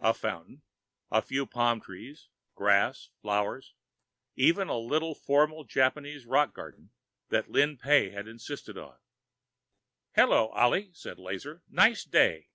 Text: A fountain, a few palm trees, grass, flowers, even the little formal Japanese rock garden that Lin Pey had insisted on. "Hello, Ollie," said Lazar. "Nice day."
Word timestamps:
A 0.00 0.12
fountain, 0.12 0.62
a 1.08 1.22
few 1.22 1.46
palm 1.46 1.80
trees, 1.80 2.26
grass, 2.56 3.10
flowers, 3.20 3.74
even 4.34 4.66
the 4.66 4.76
little 4.76 5.14
formal 5.14 5.62
Japanese 5.62 6.26
rock 6.26 6.52
garden 6.52 6.90
that 7.28 7.48
Lin 7.48 7.76
Pey 7.78 8.10
had 8.10 8.26
insisted 8.26 8.76
on. 8.76 8.98
"Hello, 10.16 10.48
Ollie," 10.48 10.90
said 10.94 11.16
Lazar. 11.20 11.62
"Nice 11.68 12.02
day." 12.02 12.48